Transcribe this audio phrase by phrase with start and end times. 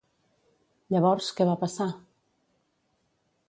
[0.95, 1.89] Llavors, què va passar?